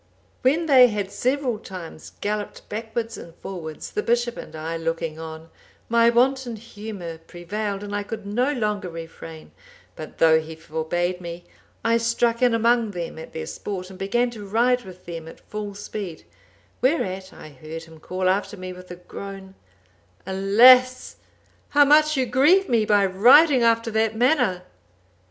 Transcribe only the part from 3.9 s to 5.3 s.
the bishop and I looking